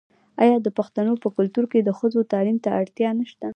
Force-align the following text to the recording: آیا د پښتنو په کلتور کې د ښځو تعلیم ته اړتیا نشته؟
آیا 0.43 0.57
د 0.61 0.67
پښتنو 0.77 1.13
په 1.23 1.27
کلتور 1.35 1.65
کې 1.71 1.79
د 1.83 1.89
ښځو 1.99 2.21
تعلیم 2.31 2.57
ته 2.63 2.69
اړتیا 2.79 3.09
نشته؟ 3.21 3.47